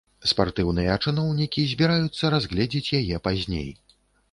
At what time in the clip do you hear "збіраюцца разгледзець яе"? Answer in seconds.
1.75-3.23